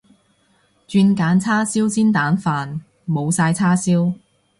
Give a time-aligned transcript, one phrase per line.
[0.87, 4.15] 轉揀叉燒煎蛋飯，冇晒叉燒